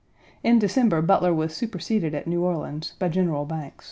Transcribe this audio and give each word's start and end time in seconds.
In 0.43 0.57
December 0.57 1.03
Butler 1.03 1.31
was 1.31 1.55
superseded 1.55 2.15
at 2.15 2.25
New 2.25 2.43
Orleans 2.43 2.93
by 2.97 3.07
General 3.07 3.45
Banks. 3.45 3.77